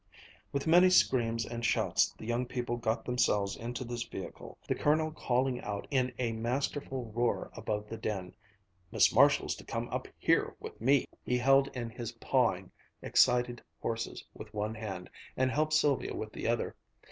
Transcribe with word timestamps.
With 0.51 0.65
many 0.65 0.89
screams 0.89 1.45
and 1.45 1.63
shouts 1.63 2.11
the 2.17 2.25
young 2.25 2.47
people 2.47 2.75
got 2.75 3.05
themselves 3.05 3.55
into 3.55 3.83
this 3.83 4.01
vehicle, 4.01 4.57
the 4.67 4.73
Colonel 4.73 5.11
calling 5.11 5.61
out 5.61 5.85
in 5.91 6.11
a 6.17 6.31
masterful 6.31 7.11
roar 7.13 7.51
above 7.55 7.87
the 7.87 7.97
din, 7.97 8.33
"Miss 8.91 9.13
Marshall's 9.13 9.53
to 9.57 9.63
come 9.63 9.87
up 9.89 10.07
here 10.17 10.55
with 10.59 10.81
me!" 10.81 11.05
He 11.23 11.37
held 11.37 11.67
in 11.77 11.91
his 11.91 12.13
pawing, 12.13 12.71
excited 13.03 13.61
horses 13.79 14.25
with 14.33 14.51
one 14.55 14.73
hand 14.73 15.07
and 15.37 15.51
helped 15.51 15.73
Sylvia 15.73 16.15
with 16.15 16.33
the 16.33 16.47
other. 16.47 16.75